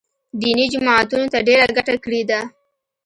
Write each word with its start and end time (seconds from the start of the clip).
دیني 0.41 0.65
جماعتونو 0.73 1.25
ته 1.33 1.39
ډېره 1.47 1.65
ګټه 1.77 1.95
کړې 2.03 2.21
ده 2.29 2.39